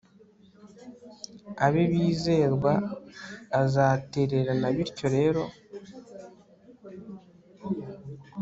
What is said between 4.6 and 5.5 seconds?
bityo rero